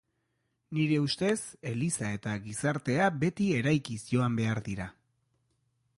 [0.77, 1.35] Nire ustez,
[1.73, 4.93] Eliza eta gizartea beti eraikiz joan behar dira.